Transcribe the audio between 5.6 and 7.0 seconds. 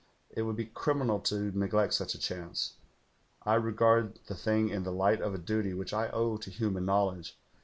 which I owe to human